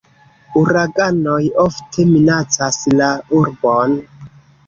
[0.61, 3.09] Uraganoj ofte minacas la
[3.43, 3.95] urbon.